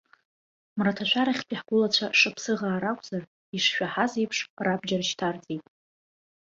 Мраҭашәарахьтәи 0.77 1.59
ҳгәылацәа 1.59 2.07
шаԥсыӷаа 2.19 2.81
ракәзар, 2.83 3.23
ишшәаҳаз 3.55 4.13
еиԥш, 4.19 4.39
рабџьар 4.65 5.01
шьҭарҵеит. 5.09 5.65